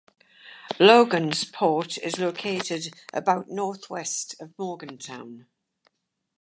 [0.79, 5.45] Logansport is located about northwest of Morgantown.